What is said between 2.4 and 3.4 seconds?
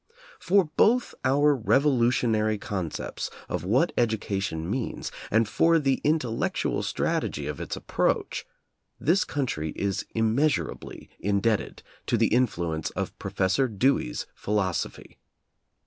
conceptions